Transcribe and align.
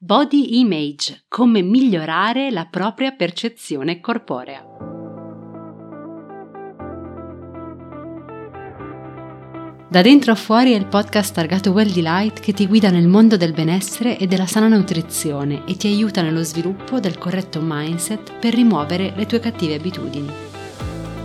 Body 0.00 0.60
image, 0.60 1.24
come 1.26 1.60
migliorare 1.60 2.52
la 2.52 2.66
propria 2.66 3.10
percezione 3.10 3.98
corporea. 3.98 4.64
Da 9.90 10.00
dentro 10.00 10.30
a 10.30 10.34
fuori 10.36 10.70
è 10.70 10.76
il 10.76 10.86
podcast 10.86 11.34
targato 11.34 11.72
Well 11.72 11.90
Delight 11.90 12.38
che 12.38 12.52
ti 12.52 12.68
guida 12.68 12.90
nel 12.90 13.08
mondo 13.08 13.36
del 13.36 13.52
benessere 13.52 14.16
e 14.18 14.28
della 14.28 14.46
sana 14.46 14.68
nutrizione 14.68 15.64
e 15.66 15.76
ti 15.76 15.88
aiuta 15.88 16.22
nello 16.22 16.44
sviluppo 16.44 17.00
del 17.00 17.18
corretto 17.18 17.58
mindset 17.60 18.38
per 18.38 18.54
rimuovere 18.54 19.12
le 19.16 19.26
tue 19.26 19.40
cattive 19.40 19.74
abitudini. 19.74 20.47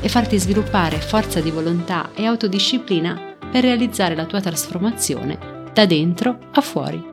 e 0.00 0.08
farti 0.08 0.38
sviluppare 0.38 0.98
forza 0.98 1.40
di 1.40 1.50
volontà 1.50 2.10
e 2.14 2.24
autodisciplina 2.26 3.36
per 3.50 3.62
realizzare 3.62 4.14
la 4.14 4.26
tua 4.26 4.40
trasformazione 4.40 5.70
da 5.72 5.86
dentro 5.86 6.38
a 6.52 6.60
fuori. 6.60 7.10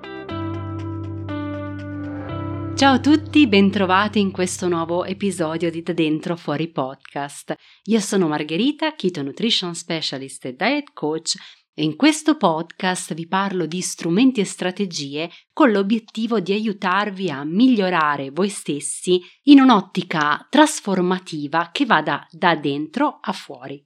Ciao 2.77 2.93
a 2.93 2.99
tutti, 2.99 3.47
bentrovati 3.47 4.19
in 4.19 4.31
questo 4.31 4.67
nuovo 4.67 5.03
episodio 5.03 5.71
di 5.71 5.81
Da 5.81 5.93
Dentro 5.93 6.35
Fuori 6.35 6.69
Podcast. 6.69 7.55
Io 7.85 7.99
sono 7.99 8.27
Margherita, 8.27 8.93
Keto 8.93 9.23
Nutrition 9.23 9.73
Specialist 9.73 10.45
e 10.45 10.53
Diet 10.53 10.93
Coach 10.93 11.37
in 11.79 11.95
questo 11.95 12.37
podcast 12.37 13.13
vi 13.13 13.27
parlo 13.27 13.67
di 13.67 13.81
strumenti 13.81 14.39
e 14.39 14.45
strategie 14.45 15.29
con 15.53 15.71
l'obiettivo 15.71 16.39
di 16.39 16.51
aiutarvi 16.53 17.29
a 17.29 17.43
migliorare 17.43 18.31
voi 18.31 18.49
stessi 18.49 19.21
in 19.43 19.59
un'ottica 19.59 20.47
trasformativa 20.49 21.69
che 21.71 21.85
vada 21.85 22.25
da 22.31 22.55
dentro 22.55 23.19
a 23.21 23.31
fuori. 23.31 23.79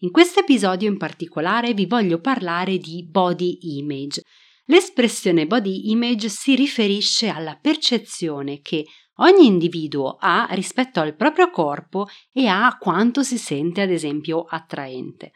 In 0.00 0.10
questo 0.10 0.40
episodio 0.40 0.86
in 0.86 0.98
particolare 0.98 1.72
vi 1.72 1.86
voglio 1.86 2.20
parlare 2.20 2.76
di 2.76 3.06
body 3.08 3.78
image. 3.78 4.22
L'espressione 4.66 5.46
body 5.46 5.90
image 5.90 6.28
si 6.28 6.54
riferisce 6.54 7.28
alla 7.28 7.56
percezione 7.56 8.60
che 8.60 8.84
ogni 9.16 9.46
individuo 9.46 10.16
ha 10.20 10.46
rispetto 10.50 11.00
al 11.00 11.16
proprio 11.16 11.48
corpo 11.50 12.06
e 12.30 12.48
a 12.48 12.76
quanto 12.78 13.22
si 13.22 13.38
sente 13.38 13.80
ad 13.80 13.90
esempio 13.90 14.42
attraente. 14.42 15.32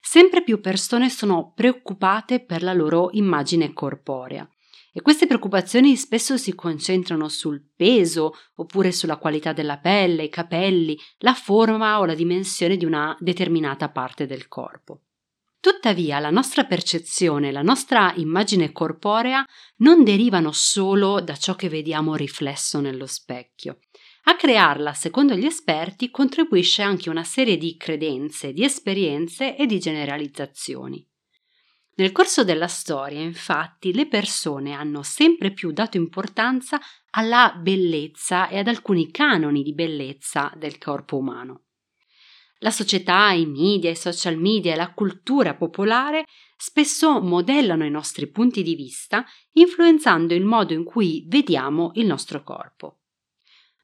Sempre 0.00 0.42
più 0.42 0.60
persone 0.60 1.10
sono 1.10 1.52
preoccupate 1.54 2.40
per 2.40 2.62
la 2.62 2.72
loro 2.72 3.10
immagine 3.12 3.72
corporea 3.72 4.48
e 4.92 5.02
queste 5.02 5.26
preoccupazioni 5.26 5.96
spesso 5.96 6.36
si 6.36 6.54
concentrano 6.54 7.28
sul 7.28 7.62
peso 7.76 8.34
oppure 8.56 8.90
sulla 8.90 9.18
qualità 9.18 9.52
della 9.52 9.78
pelle, 9.78 10.24
i 10.24 10.28
capelli, 10.28 10.98
la 11.18 11.34
forma 11.34 12.00
o 12.00 12.04
la 12.04 12.14
dimensione 12.14 12.76
di 12.76 12.84
una 12.84 13.16
determinata 13.20 13.88
parte 13.90 14.26
del 14.26 14.48
corpo. 14.48 15.02
Tuttavia 15.60 16.18
la 16.18 16.30
nostra 16.30 16.64
percezione, 16.64 17.52
la 17.52 17.62
nostra 17.62 18.14
immagine 18.16 18.72
corporea 18.72 19.44
non 19.76 20.02
derivano 20.02 20.52
solo 20.52 21.20
da 21.20 21.36
ciò 21.36 21.54
che 21.54 21.68
vediamo 21.68 22.16
riflesso 22.16 22.80
nello 22.80 23.06
specchio, 23.06 23.80
a 24.24 24.36
crearla, 24.36 24.92
secondo 24.92 25.34
gli 25.34 25.46
esperti, 25.46 26.10
contribuisce 26.10 26.82
anche 26.82 27.10
una 27.10 27.24
serie 27.24 27.56
di 27.56 27.76
credenze, 27.76 28.52
di 28.52 28.64
esperienze 28.64 29.56
e 29.56 29.66
di 29.66 29.78
generalizzazioni. 29.78 31.06
Nel 31.94 32.12
corso 32.12 32.44
della 32.44 32.68
storia, 32.68 33.20
infatti, 33.20 33.92
le 33.92 34.06
persone 34.06 34.72
hanno 34.72 35.02
sempre 35.02 35.52
più 35.52 35.70
dato 35.70 35.96
importanza 35.96 36.80
alla 37.10 37.54
bellezza 37.60 38.48
e 38.48 38.58
ad 38.58 38.68
alcuni 38.68 39.10
canoni 39.10 39.62
di 39.62 39.74
bellezza 39.74 40.52
del 40.56 40.78
corpo 40.78 41.18
umano. 41.18 41.64
La 42.60 42.70
società, 42.70 43.30
i 43.32 43.46
media, 43.46 43.90
i 43.90 43.96
social 43.96 44.36
media 44.36 44.72
e 44.72 44.76
la 44.76 44.92
cultura 44.92 45.54
popolare 45.54 46.24
spesso 46.56 47.20
modellano 47.20 47.84
i 47.84 47.90
nostri 47.90 48.30
punti 48.30 48.62
di 48.62 48.74
vista, 48.74 49.24
influenzando 49.52 50.34
il 50.34 50.44
modo 50.44 50.74
in 50.74 50.84
cui 50.84 51.24
vediamo 51.26 51.90
il 51.94 52.06
nostro 52.06 52.42
corpo. 52.42 52.99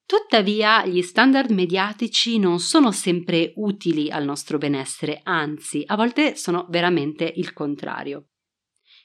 Tuttavia, 0.06 0.86
gli 0.86 1.02
standard 1.02 1.50
mediatici 1.50 2.38
non 2.38 2.60
sono 2.60 2.92
sempre 2.92 3.52
utili 3.56 4.08
al 4.08 4.24
nostro 4.24 4.56
benessere, 4.56 5.20
anzi, 5.24 5.82
a 5.84 5.96
volte 5.96 6.36
sono 6.36 6.66
veramente 6.70 7.32
il 7.34 7.52
contrario. 7.52 8.28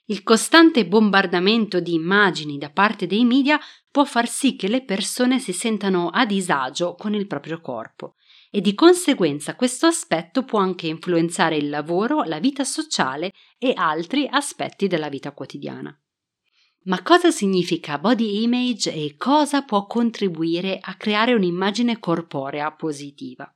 Il 0.06 0.22
costante 0.22 0.86
bombardamento 0.86 1.80
di 1.80 1.94
immagini 1.94 2.60
da 2.60 2.70
parte 2.70 3.08
dei 3.08 3.26
media 3.26 3.60
può 3.90 4.06
far 4.06 4.28
sì 4.28 4.56
che 4.56 4.68
le 4.68 4.84
persone 4.84 5.40
si 5.40 5.54
sentano 5.54 6.10
a 6.10 6.24
disagio 6.26 6.94
con 6.94 7.16
il 7.16 7.26
proprio 7.26 7.62
corpo 7.62 8.16
e 8.52 8.62
di 8.62 8.76
conseguenza 8.76 9.56
questo 9.56 9.88
aspetto 9.88 10.44
può 10.44 10.60
anche 10.60 10.86
influenzare 10.86 11.56
il 11.56 11.70
lavoro, 11.70 12.24
la 12.24 12.40
vita 12.40 12.64
sociale 12.64 13.32
e 13.58 13.74
altri 13.76 14.28
aspetti 14.30 14.86
della 14.88 15.10
vita 15.10 15.32
quotidiana. 15.32 15.98
Ma 16.84 17.04
cosa 17.04 17.30
significa 17.30 18.00
body 18.00 18.42
image 18.42 18.92
e 18.92 19.16
cosa 19.16 19.62
può 19.62 19.86
contribuire 19.86 20.80
a 20.82 20.96
creare 20.96 21.36
un'immagine 21.36 22.00
corporea 22.00 22.72
positiva? 22.72 23.48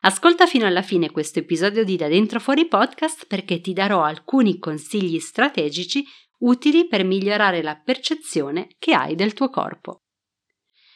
Ascolta 0.00 0.46
fino 0.46 0.66
alla 0.66 0.82
fine 0.82 1.10
questo 1.10 1.38
episodio 1.38 1.82
di 1.82 1.96
Da 1.96 2.08
Dentro 2.08 2.38
Fuori 2.38 2.66
Podcast 2.66 3.26
perché 3.26 3.62
ti 3.62 3.72
darò 3.72 4.02
alcuni 4.02 4.58
consigli 4.58 5.18
strategici 5.18 6.04
utili 6.40 6.86
per 6.86 7.04
migliorare 7.04 7.62
la 7.62 7.74
percezione 7.74 8.68
che 8.78 8.92
hai 8.92 9.14
del 9.14 9.32
tuo 9.32 9.48
corpo. 9.48 10.02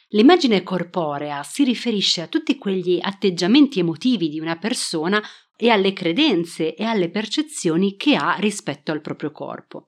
L'immagine 0.09 0.61
corporea 0.61 1.41
si 1.41 1.63
riferisce 1.63 2.21
a 2.21 2.27
tutti 2.27 2.55
quegli 2.59 2.99
atteggiamenti 3.01 3.79
emotivi 3.79 4.29
di 4.29 4.39
una 4.39 4.57
persona 4.57 5.19
e 5.57 5.69
alle 5.69 5.93
credenze 5.93 6.75
e 6.75 6.83
alle 6.83 7.09
percezioni 7.09 7.95
che 7.95 8.15
ha 8.15 8.35
rispetto 8.37 8.91
al 8.91 9.01
proprio 9.01 9.31
corpo. 9.31 9.87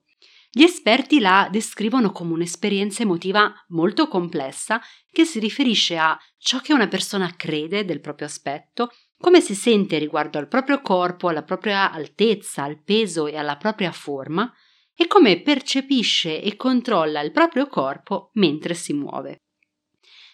Gli 0.56 0.62
esperti 0.62 1.18
la 1.18 1.48
descrivono 1.50 2.12
come 2.12 2.32
un'esperienza 2.32 3.02
emotiva 3.02 3.52
molto 3.70 4.06
complessa 4.06 4.80
che 5.10 5.24
si 5.24 5.40
riferisce 5.40 5.98
a 5.98 6.16
ciò 6.38 6.60
che 6.60 6.72
una 6.72 6.86
persona 6.86 7.34
crede 7.34 7.84
del 7.84 7.98
proprio 7.98 8.28
aspetto, 8.28 8.92
come 9.18 9.40
si 9.40 9.56
sente 9.56 9.98
riguardo 9.98 10.38
al 10.38 10.46
proprio 10.46 10.80
corpo, 10.80 11.26
alla 11.26 11.42
propria 11.42 11.90
altezza, 11.90 12.62
al 12.62 12.80
peso 12.84 13.26
e 13.26 13.36
alla 13.36 13.56
propria 13.56 13.90
forma, 13.90 14.48
e 14.94 15.08
come 15.08 15.42
percepisce 15.42 16.40
e 16.40 16.54
controlla 16.54 17.20
il 17.20 17.32
proprio 17.32 17.66
corpo 17.66 18.30
mentre 18.34 18.74
si 18.74 18.92
muove. 18.92 19.43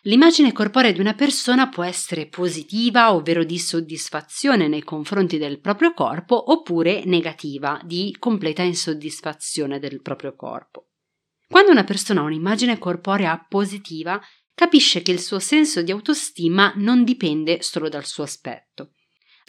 L'immagine 0.05 0.53
corporea 0.53 0.93
di 0.93 1.01
una 1.01 1.15
persona 1.15 1.69
può 1.69 1.85
essere 1.85 2.27
positiva, 2.27 3.13
ovvero 3.13 3.45
di 3.45 3.59
soddisfazione 3.59 4.67
nei 4.67 4.83
confronti 4.83 5.37
del 5.37 5.61
proprio 5.61 5.93
corpo, 5.93 6.53
oppure 6.53 7.05
negativa, 7.05 7.79
di 7.85 8.17
completa 8.19 8.63
insoddisfazione 8.63 9.79
del 9.79 10.01
proprio 10.01 10.35
corpo. 10.35 10.89
Quando 11.47 11.71
una 11.71 11.85
persona 11.85 12.21
ha 12.21 12.25
un'immagine 12.25 12.79
corporea 12.79 13.45
positiva, 13.47 14.19
capisce 14.55 15.03
che 15.03 15.11
il 15.11 15.21
suo 15.21 15.39
senso 15.39 15.83
di 15.83 15.91
autostima 15.91 16.73
non 16.77 17.05
dipende 17.05 17.61
solo 17.61 17.89
dal 17.91 18.07
suo 18.07 18.25
aspetto. 18.25 18.93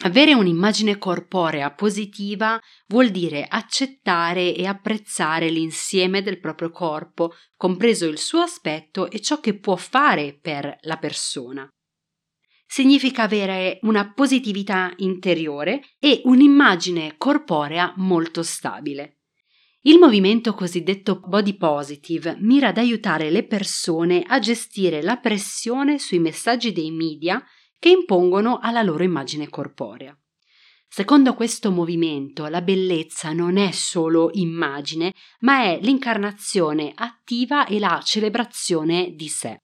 Avere 0.04 0.34
un'immagine 0.34 0.98
corporea 0.98 1.70
positiva 1.70 2.60
vuol 2.88 3.10
dire 3.10 3.46
accettare 3.48 4.52
e 4.52 4.66
apprezzare 4.66 5.48
l'insieme 5.48 6.22
del 6.22 6.40
proprio 6.40 6.70
corpo, 6.70 7.34
compreso 7.56 8.06
il 8.06 8.18
suo 8.18 8.40
aspetto 8.40 9.08
e 9.08 9.20
ciò 9.20 9.38
che 9.38 9.56
può 9.56 9.76
fare 9.76 10.36
per 10.40 10.76
la 10.80 10.96
persona. 10.96 11.68
Significa 12.66 13.22
avere 13.22 13.78
una 13.82 14.12
positività 14.12 14.92
interiore 14.96 15.82
e 16.00 16.22
un'immagine 16.24 17.14
corporea 17.16 17.92
molto 17.98 18.42
stabile. 18.42 19.18
Il 19.82 19.98
movimento 19.98 20.54
cosiddetto 20.54 21.20
body 21.20 21.56
positive 21.56 22.36
mira 22.40 22.68
ad 22.68 22.78
aiutare 22.78 23.30
le 23.30 23.44
persone 23.44 24.22
a 24.26 24.40
gestire 24.40 25.00
la 25.00 25.16
pressione 25.18 25.98
sui 26.00 26.18
messaggi 26.18 26.72
dei 26.72 26.90
media 26.90 27.44
che 27.82 27.88
impongono 27.88 28.60
alla 28.62 28.82
loro 28.82 29.02
immagine 29.02 29.48
corporea. 29.48 30.16
Secondo 30.86 31.34
questo 31.34 31.72
movimento, 31.72 32.46
la 32.46 32.62
bellezza 32.62 33.32
non 33.32 33.56
è 33.56 33.72
solo 33.72 34.30
immagine, 34.34 35.12
ma 35.40 35.64
è 35.64 35.80
l'incarnazione 35.82 36.92
attiva 36.94 37.66
e 37.66 37.80
la 37.80 38.00
celebrazione 38.00 39.14
di 39.16 39.26
sé. 39.26 39.62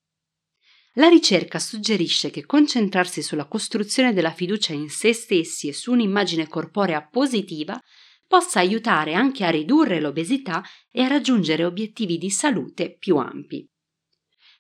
La 0.95 1.07
ricerca 1.07 1.61
suggerisce 1.61 2.31
che 2.31 2.45
concentrarsi 2.45 3.23
sulla 3.23 3.47
costruzione 3.47 4.13
della 4.13 4.33
fiducia 4.33 4.73
in 4.73 4.91
se 4.91 5.13
stessi 5.13 5.69
e 5.69 5.73
su 5.73 5.93
un'immagine 5.93 6.49
corporea 6.49 7.07
positiva 7.07 7.81
possa 8.27 8.59
aiutare 8.59 9.15
anche 9.15 9.45
a 9.45 9.51
ridurre 9.51 10.01
l'obesità 10.01 10.61
e 10.91 11.03
a 11.03 11.07
raggiungere 11.07 11.65
obiettivi 11.65 12.19
di 12.19 12.31
salute 12.31 12.97
più 12.99 13.15
ampi. 13.15 13.65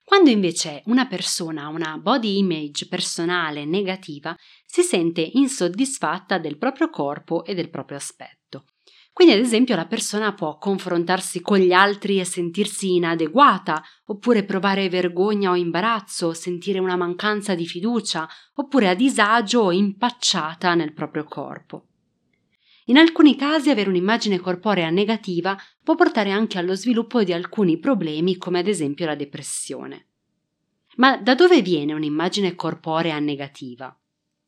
Quando 0.08 0.30
invece 0.30 0.80
una 0.86 1.06
persona 1.06 1.64
ha 1.64 1.68
una 1.68 1.98
body 1.98 2.38
image 2.38 2.88
personale 2.88 3.66
negativa, 3.66 4.34
si 4.64 4.80
sente 4.80 5.20
insoddisfatta 5.20 6.38
del 6.38 6.56
proprio 6.56 6.88
corpo 6.88 7.44
e 7.44 7.52
del 7.54 7.68
proprio 7.68 7.98
aspetto. 7.98 8.64
Quindi, 9.12 9.34
ad 9.34 9.40
esempio, 9.40 9.76
la 9.76 9.86
persona 9.86 10.32
può 10.32 10.56
confrontarsi 10.56 11.42
con 11.42 11.58
gli 11.58 11.72
altri 11.72 12.20
e 12.20 12.24
sentirsi 12.24 12.94
inadeguata, 12.94 13.82
oppure 14.06 14.46
provare 14.46 14.88
vergogna 14.88 15.50
o 15.50 15.56
imbarazzo, 15.56 16.32
sentire 16.32 16.78
una 16.78 16.96
mancanza 16.96 17.54
di 17.54 17.66
fiducia, 17.66 18.26
oppure 18.54 18.88
a 18.88 18.94
disagio 18.94 19.60
o 19.60 19.72
impacciata 19.72 20.74
nel 20.74 20.94
proprio 20.94 21.24
corpo. 21.24 21.87
In 22.88 22.96
alcuni 22.96 23.36
casi 23.36 23.68
avere 23.68 23.90
un'immagine 23.90 24.38
corporea 24.38 24.88
negativa 24.88 25.58
può 25.82 25.94
portare 25.94 26.30
anche 26.30 26.56
allo 26.56 26.74
sviluppo 26.74 27.22
di 27.22 27.34
alcuni 27.34 27.78
problemi 27.78 28.38
come 28.38 28.60
ad 28.60 28.66
esempio 28.66 29.04
la 29.04 29.14
depressione. 29.14 30.06
Ma 30.96 31.18
da 31.18 31.34
dove 31.34 31.60
viene 31.60 31.92
un'immagine 31.92 32.54
corporea 32.54 33.18
negativa? 33.18 33.94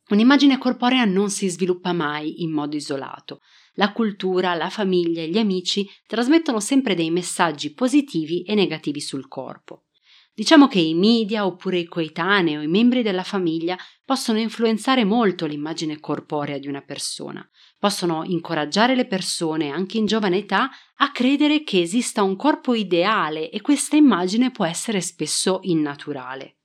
Un'immagine 0.09 0.57
corporea 0.57 1.05
non 1.05 1.29
si 1.29 1.49
sviluppa 1.49 1.93
mai 1.93 2.41
in 2.41 2.51
modo 2.51 2.75
isolato. 2.75 3.41
La 3.75 3.93
cultura, 3.93 4.55
la 4.55 4.69
famiglia 4.69 5.21
e 5.21 5.29
gli 5.29 5.37
amici 5.37 5.87
trasmettono 6.07 6.59
sempre 6.59 6.95
dei 6.95 7.11
messaggi 7.11 7.73
positivi 7.75 8.41
e 8.41 8.55
negativi 8.55 9.01
sul 9.01 9.27
corpo. 9.27 9.83
Diciamo 10.33 10.67
che 10.67 10.79
i 10.79 10.95
media 10.95 11.45
oppure 11.45 11.77
i 11.77 11.85
coetanei 11.85 12.57
o 12.57 12.61
i 12.61 12.67
membri 12.67 13.03
della 13.03 13.23
famiglia 13.23 13.77
possono 14.03 14.39
influenzare 14.39 15.05
molto 15.05 15.45
l'immagine 15.45 15.99
corporea 15.99 16.57
di 16.57 16.67
una 16.67 16.81
persona, 16.81 17.47
possono 17.81 18.23
incoraggiare 18.23 18.93
le 18.93 19.07
persone 19.07 19.71
anche 19.71 19.97
in 19.97 20.05
giovane 20.05 20.37
età 20.37 20.69
a 20.97 21.11
credere 21.11 21.63
che 21.63 21.81
esista 21.81 22.21
un 22.21 22.35
corpo 22.35 22.75
ideale 22.75 23.49
e 23.49 23.59
questa 23.61 23.95
immagine 23.95 24.51
può 24.51 24.65
essere 24.65 25.01
spesso 25.01 25.61
innaturale. 25.63 26.57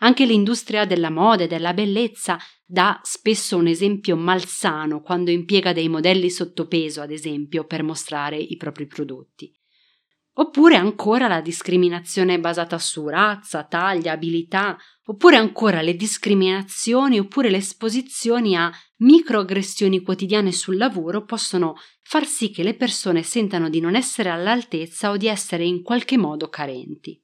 Anche 0.00 0.26
l'industria 0.26 0.84
della 0.84 1.08
moda 1.08 1.44
e 1.44 1.46
della 1.46 1.72
bellezza 1.72 2.36
dà 2.66 3.00
spesso 3.02 3.56
un 3.56 3.66
esempio 3.66 4.14
malsano 4.14 5.00
quando 5.00 5.30
impiega 5.30 5.72
dei 5.72 5.88
modelli 5.88 6.28
sottopeso, 6.28 7.00
ad 7.00 7.12
esempio, 7.12 7.64
per 7.64 7.82
mostrare 7.82 8.36
i 8.36 8.58
propri 8.58 8.86
prodotti. 8.86 9.50
Oppure 10.34 10.76
ancora 10.76 11.28
la 11.28 11.42
discriminazione 11.42 12.40
basata 12.40 12.78
su 12.78 13.06
razza, 13.06 13.64
taglia, 13.64 14.12
abilità, 14.12 14.78
oppure 15.04 15.36
ancora 15.36 15.82
le 15.82 15.94
discriminazioni 15.94 17.18
oppure 17.18 17.50
le 17.50 17.58
esposizioni 17.58 18.56
a 18.56 18.72
microaggressioni 18.98 20.00
quotidiane 20.00 20.50
sul 20.50 20.78
lavoro 20.78 21.24
possono 21.24 21.74
far 22.00 22.24
sì 22.24 22.50
che 22.50 22.62
le 22.62 22.74
persone 22.76 23.22
sentano 23.22 23.68
di 23.68 23.80
non 23.80 23.94
essere 23.94 24.30
all'altezza 24.30 25.10
o 25.10 25.18
di 25.18 25.26
essere 25.26 25.64
in 25.64 25.82
qualche 25.82 26.16
modo 26.16 26.48
carenti. 26.48 27.22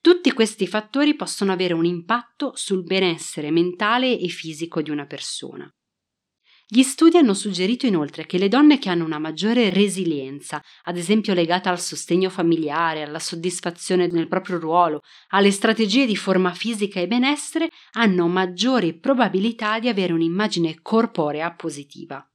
Tutti 0.00 0.32
questi 0.32 0.66
fattori 0.66 1.14
possono 1.14 1.52
avere 1.52 1.74
un 1.74 1.84
impatto 1.84 2.52
sul 2.54 2.82
benessere 2.82 3.50
mentale 3.50 4.18
e 4.18 4.28
fisico 4.28 4.80
di 4.80 4.90
una 4.90 5.06
persona. 5.06 5.70
Gli 6.74 6.84
studi 6.84 7.18
hanno 7.18 7.34
suggerito 7.34 7.84
inoltre 7.84 8.24
che 8.24 8.38
le 8.38 8.48
donne 8.48 8.78
che 8.78 8.88
hanno 8.88 9.04
una 9.04 9.18
maggiore 9.18 9.68
resilienza, 9.68 10.58
ad 10.84 10.96
esempio 10.96 11.34
legata 11.34 11.68
al 11.68 11.78
sostegno 11.78 12.30
familiare, 12.30 13.02
alla 13.02 13.18
soddisfazione 13.18 14.06
nel 14.06 14.26
proprio 14.26 14.58
ruolo, 14.58 15.02
alle 15.32 15.50
strategie 15.50 16.06
di 16.06 16.16
forma 16.16 16.54
fisica 16.54 16.98
e 16.98 17.06
benessere, 17.06 17.68
hanno 17.90 18.26
maggiori 18.26 18.98
probabilità 18.98 19.78
di 19.80 19.88
avere 19.88 20.14
un'immagine 20.14 20.80
corporea 20.80 21.52
positiva. 21.52 22.26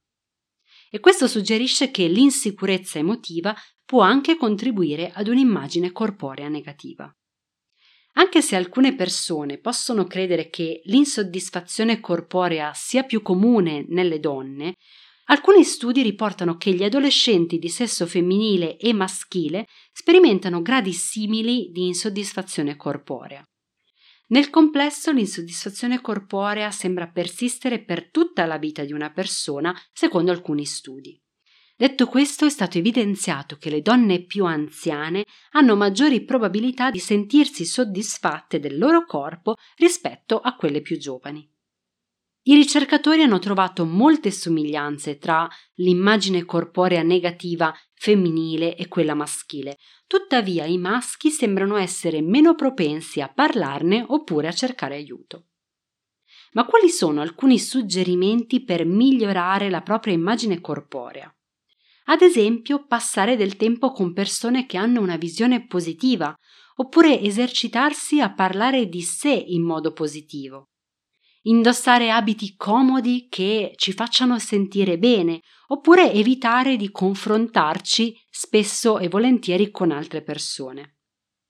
E 0.88 1.00
questo 1.00 1.26
suggerisce 1.26 1.90
che 1.90 2.06
l'insicurezza 2.06 3.00
emotiva 3.00 3.56
può 3.84 4.02
anche 4.02 4.36
contribuire 4.36 5.10
ad 5.12 5.26
un'immagine 5.26 5.90
corporea 5.90 6.46
negativa. 6.46 7.12
Anche 8.18 8.42
se 8.42 8.56
alcune 8.56 8.96
persone 8.96 9.58
possono 9.58 10.04
credere 10.04 10.50
che 10.50 10.80
l'insoddisfazione 10.86 12.00
corporea 12.00 12.72
sia 12.74 13.04
più 13.04 13.22
comune 13.22 13.86
nelle 13.88 14.18
donne, 14.18 14.74
alcuni 15.26 15.62
studi 15.62 16.02
riportano 16.02 16.56
che 16.56 16.72
gli 16.72 16.82
adolescenti 16.82 17.60
di 17.60 17.68
sesso 17.68 18.06
femminile 18.06 18.76
e 18.76 18.92
maschile 18.92 19.66
sperimentano 19.92 20.62
gradi 20.62 20.92
simili 20.92 21.70
di 21.70 21.86
insoddisfazione 21.86 22.74
corporea. 22.74 23.40
Nel 24.30 24.50
complesso 24.50 25.12
l'insoddisfazione 25.12 26.00
corporea 26.00 26.72
sembra 26.72 27.06
persistere 27.06 27.84
per 27.84 28.10
tutta 28.10 28.46
la 28.46 28.58
vita 28.58 28.82
di 28.82 28.92
una 28.92 29.12
persona, 29.12 29.72
secondo 29.92 30.32
alcuni 30.32 30.64
studi. 30.64 31.16
Detto 31.80 32.06
questo, 32.06 32.44
è 32.44 32.48
stato 32.48 32.76
evidenziato 32.76 33.54
che 33.54 33.70
le 33.70 33.82
donne 33.82 34.24
più 34.24 34.44
anziane 34.44 35.24
hanno 35.52 35.76
maggiori 35.76 36.24
probabilità 36.24 36.90
di 36.90 36.98
sentirsi 36.98 37.64
soddisfatte 37.64 38.58
del 38.58 38.76
loro 38.76 39.06
corpo 39.06 39.54
rispetto 39.76 40.40
a 40.40 40.56
quelle 40.56 40.80
più 40.80 40.98
giovani. 40.98 41.48
I 42.48 42.54
ricercatori 42.56 43.22
hanno 43.22 43.38
trovato 43.38 43.84
molte 43.84 44.32
somiglianze 44.32 45.18
tra 45.18 45.48
l'immagine 45.74 46.44
corporea 46.44 47.02
negativa 47.02 47.72
femminile 47.94 48.74
e 48.74 48.88
quella 48.88 49.14
maschile, 49.14 49.78
tuttavia 50.08 50.64
i 50.64 50.78
maschi 50.78 51.30
sembrano 51.30 51.76
essere 51.76 52.22
meno 52.22 52.56
propensi 52.56 53.20
a 53.20 53.32
parlarne 53.32 54.04
oppure 54.04 54.48
a 54.48 54.52
cercare 54.52 54.96
aiuto. 54.96 55.50
Ma 56.54 56.64
quali 56.64 56.88
sono 56.88 57.20
alcuni 57.20 57.56
suggerimenti 57.60 58.64
per 58.64 58.84
migliorare 58.84 59.70
la 59.70 59.82
propria 59.82 60.14
immagine 60.14 60.60
corporea? 60.60 61.32
Ad 62.10 62.22
esempio, 62.22 62.86
passare 62.86 63.36
del 63.36 63.56
tempo 63.56 63.92
con 63.92 64.14
persone 64.14 64.64
che 64.64 64.78
hanno 64.78 65.00
una 65.02 65.16
visione 65.16 65.66
positiva, 65.66 66.34
oppure 66.76 67.20
esercitarsi 67.20 68.20
a 68.20 68.32
parlare 68.32 68.88
di 68.88 69.02
sé 69.02 69.32
in 69.32 69.62
modo 69.62 69.92
positivo. 69.92 70.70
Indossare 71.42 72.10
abiti 72.10 72.56
comodi 72.56 73.26
che 73.28 73.72
ci 73.76 73.92
facciano 73.92 74.38
sentire 74.38 74.98
bene, 74.98 75.40
oppure 75.68 76.10
evitare 76.12 76.76
di 76.76 76.90
confrontarci 76.90 78.18
spesso 78.30 78.98
e 78.98 79.08
volentieri 79.08 79.70
con 79.70 79.90
altre 79.90 80.22
persone. 80.22 80.97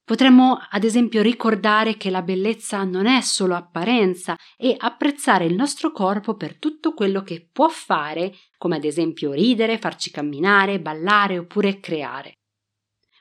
Potremmo 0.08 0.58
ad 0.70 0.84
esempio 0.84 1.20
ricordare 1.20 1.98
che 1.98 2.08
la 2.08 2.22
bellezza 2.22 2.82
non 2.82 3.04
è 3.04 3.20
solo 3.20 3.54
apparenza 3.54 4.38
e 4.56 4.74
apprezzare 4.74 5.44
il 5.44 5.54
nostro 5.54 5.92
corpo 5.92 6.34
per 6.34 6.58
tutto 6.58 6.94
quello 6.94 7.22
che 7.22 7.46
può 7.52 7.68
fare, 7.68 8.32
come 8.56 8.76
ad 8.76 8.84
esempio 8.84 9.32
ridere, 9.32 9.76
farci 9.76 10.10
camminare, 10.10 10.80
ballare 10.80 11.36
oppure 11.36 11.78
creare. 11.78 12.38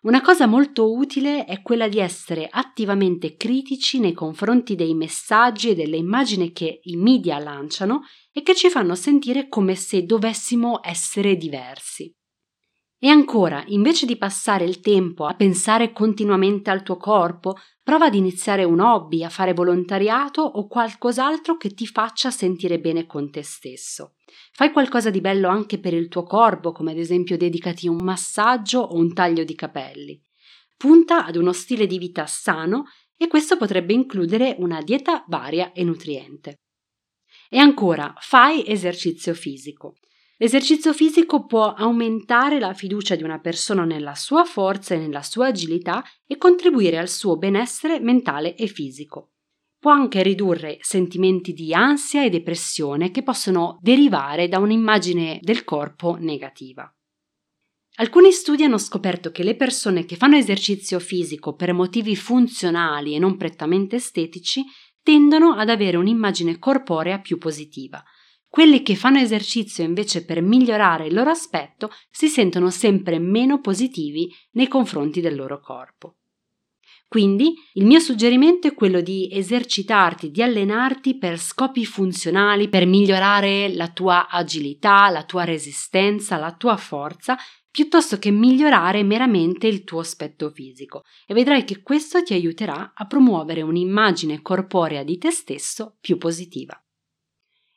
Una 0.03 0.21
cosa 0.21 0.45
molto 0.45 0.93
utile 0.93 1.43
è 1.43 1.61
quella 1.61 1.89
di 1.89 1.99
essere 1.99 2.47
attivamente 2.49 3.35
critici 3.35 3.99
nei 3.99 4.13
confronti 4.13 4.75
dei 4.75 4.93
messaggi 4.93 5.71
e 5.71 5.75
delle 5.75 5.97
immagini 5.97 6.53
che 6.53 6.79
i 6.83 6.95
media 6.95 7.37
lanciano 7.37 8.03
e 8.31 8.41
che 8.43 8.55
ci 8.55 8.69
fanno 8.69 8.95
sentire 8.95 9.49
come 9.49 9.75
se 9.75 10.05
dovessimo 10.05 10.79
essere 10.81 11.35
diversi. 11.35 12.09
E 12.99 13.09
ancora, 13.09 13.63
invece 13.67 14.07
di 14.07 14.17
passare 14.17 14.65
il 14.65 14.79
tempo 14.79 15.25
a 15.25 15.35
pensare 15.35 15.93
continuamente 15.93 16.71
al 16.71 16.81
tuo 16.81 16.97
corpo, 16.97 17.55
prova 17.83 18.05
ad 18.05 18.15
iniziare 18.15 18.63
un 18.63 18.79
hobby, 18.79 19.23
a 19.23 19.29
fare 19.29 19.53
volontariato 19.53 20.41
o 20.41 20.65
qualcos'altro 20.67 21.57
che 21.57 21.75
ti 21.75 21.85
faccia 21.85 22.31
sentire 22.31 22.79
bene 22.79 23.05
con 23.05 23.29
te 23.29 23.43
stesso. 23.43 24.15
Fai 24.51 24.71
qualcosa 24.71 25.11
di 25.11 25.21
bello 25.21 25.47
anche 25.47 25.79
per 25.79 25.93
il 25.93 26.07
tuo 26.07 26.23
corpo, 26.23 26.71
come 26.71 26.91
ad 26.91 26.97
esempio 26.97 27.37
dedicati 27.37 27.87
un 27.87 27.97
massaggio 27.97 28.79
o 28.79 28.95
un 28.95 29.13
taglio 29.13 29.43
di 29.43 29.53
capelli. 29.53 30.19
Punta 30.75 31.23
ad 31.23 31.35
uno 31.35 31.53
stile 31.53 31.85
di 31.85 31.99
vita 31.99 32.25
sano 32.25 32.85
e 33.15 33.27
questo 33.27 33.57
potrebbe 33.57 33.93
includere 33.93 34.55
una 34.57 34.81
dieta 34.81 35.23
varia 35.27 35.71
e 35.71 35.83
nutriente. 35.83 36.61
E 37.47 37.59
ancora, 37.59 38.11
fai 38.17 38.67
esercizio 38.67 39.35
fisico. 39.35 39.97
L'esercizio 40.39 40.93
fisico 40.93 41.47
può 41.47 41.73
aumentare 41.73 42.59
la 42.59 42.73
fiducia 42.75 43.15
di 43.15 43.23
una 43.23 43.39
persona 43.39 43.85
nella 43.85 44.13
sua 44.13 44.43
forza 44.43 44.93
e 44.93 44.99
nella 44.99 45.23
sua 45.23 45.47
agilità 45.47 46.03
e 46.27 46.37
contribuire 46.37 46.99
al 46.99 47.09
suo 47.09 47.37
benessere 47.37 47.99
mentale 47.99 48.55
e 48.55 48.67
fisico. 48.67 49.31
Può 49.79 49.91
anche 49.91 50.21
ridurre 50.21 50.77
sentimenti 50.81 51.53
di 51.53 51.73
ansia 51.73 52.23
e 52.23 52.29
depressione 52.29 53.09
che 53.09 53.23
possono 53.23 53.79
derivare 53.81 54.47
da 54.47 54.59
un'immagine 54.59 55.39
del 55.41 55.63
corpo 55.63 56.17
negativa. 56.19 56.91
Alcuni 57.99 58.31
studi 58.31 58.63
hanno 58.63 58.77
scoperto 58.77 59.31
che 59.31 59.41
le 59.41 59.55
persone 59.55 60.05
che 60.05 60.17
fanno 60.17 60.35
esercizio 60.35 60.99
fisico 60.99 61.55
per 61.55 61.73
motivi 61.73 62.15
funzionali 62.15 63.15
e 63.15 63.19
non 63.19 63.37
prettamente 63.37 63.95
estetici 63.95 64.63
tendono 65.01 65.53
ad 65.53 65.69
avere 65.69 65.97
un'immagine 65.97 66.59
corporea 66.59 67.17
più 67.19 67.39
positiva, 67.39 68.03
quelli 68.57 68.81
che 68.81 68.95
fanno 68.95 69.19
esercizio 69.19 69.83
invece 69.83 70.25
per 70.25 70.41
migliorare 70.41 71.05
il 71.05 71.13
loro 71.13 71.29
aspetto 71.29 71.91
si 72.09 72.27
sentono 72.27 72.71
sempre 72.71 73.19
meno 73.19 73.61
positivi 73.61 74.33
nei 74.53 74.67
confronti 74.67 75.21
del 75.21 75.35
loro 75.35 75.59
corpo. 75.59 76.15
Quindi 77.07 77.53
il 77.73 77.85
mio 77.85 77.99
suggerimento 77.99 78.65
è 78.65 78.73
quello 78.73 79.01
di 79.01 79.29
esercitarti, 79.31 80.31
di 80.31 80.41
allenarti 80.41 81.19
per 81.19 81.37
scopi 81.37 81.85
funzionali, 81.85 82.67
per 82.67 82.87
migliorare 82.87 83.71
la 83.75 83.89
tua 83.89 84.27
agilità, 84.27 85.07
la 85.11 85.23
tua 85.23 85.43
resistenza, 85.43 86.37
la 86.37 86.55
tua 86.55 86.77
forza, 86.77 87.37
piuttosto 87.69 88.17
che 88.17 88.31
migliorare 88.31 89.03
meramente 89.03 89.67
il 89.67 89.83
tuo 89.83 89.99
aspetto 89.99 90.49
fisico 90.49 91.03
e 91.27 91.35
vedrai 91.35 91.63
che 91.63 91.83
questo 91.83 92.23
ti 92.23 92.33
aiuterà 92.33 92.93
a 92.95 93.05
promuovere 93.05 93.61
un'immagine 93.61 94.41
corporea 94.41 95.03
di 95.03 95.19
te 95.19 95.29
stesso 95.29 95.97
più 96.01 96.17
positiva. 96.17 96.75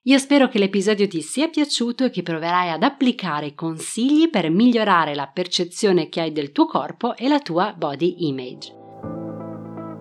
Io 0.05 0.17
spero 0.17 0.49
che 0.49 0.59
l'episodio 0.59 1.07
ti 1.07 1.21
sia 1.21 1.49
piaciuto 1.49 2.07
e 2.07 2.11
che 2.11 2.23
proverai 2.23 2.71
ad 2.71 2.83
applicare 2.83 3.55
consigli 3.55 4.31
per 4.31 4.49
migliorare 4.49 5.15
la 5.15 5.27
percezione 5.27 6.09
che 6.09 6.23
hai 6.23 6.33
del 6.33 6.53
tuo 6.53 6.65
corpo 6.65 7.15
e 7.15 7.29
la 7.29 7.39
tua 7.39 7.75
body 7.77 8.27
image. 8.27 8.73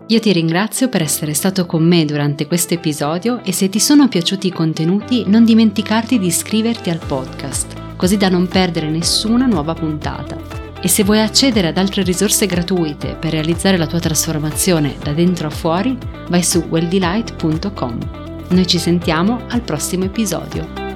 Io 0.08 0.20
ti 0.22 0.32
ringrazio 0.32 0.88
per 0.88 1.02
essere 1.02 1.34
stato 1.34 1.66
con 1.66 1.86
me 1.86 2.06
durante 2.06 2.48
questo 2.48 2.76
episodio 2.76 3.44
e 3.44 3.52
se 3.52 3.68
ti 3.68 3.80
sono 3.82 4.08
piaciuti 4.08 4.48
i 4.48 4.54
contenuti 4.54 5.26
non 5.28 5.44
dimenticarti 5.44 6.18
di 6.18 6.28
iscriverti 6.28 6.90
al 6.90 7.02
podcast, 7.06 7.98
così 7.98 8.16
da 8.16 8.30
non 8.30 8.48
perdere 8.48 8.90
nessuna 8.90 9.48
nuova 9.48 9.74
puntata. 9.74 10.38
E 10.82 10.88
se 10.88 11.04
vuoi 11.04 11.20
accedere 11.20 11.68
ad 11.68 11.78
altre 11.78 12.04
risorse 12.04 12.46
gratuite 12.46 13.16
per 13.16 13.32
realizzare 13.32 13.76
la 13.76 13.86
tua 13.86 14.00
trasformazione 14.00 14.96
da 15.04 15.12
dentro 15.12 15.48
a 15.48 15.52
fuori, 15.52 15.98
vai 16.30 16.42
su 16.42 16.60
welldelight.com. 16.70 18.29
Noi 18.52 18.66
ci 18.66 18.80
sentiamo 18.80 19.46
al 19.50 19.62
prossimo 19.62 20.06
episodio. 20.06 20.89